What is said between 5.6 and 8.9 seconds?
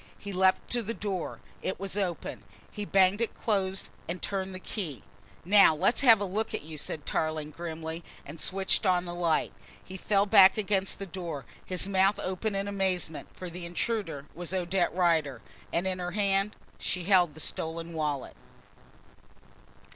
let's have a look at you," said Tarling grimly and switched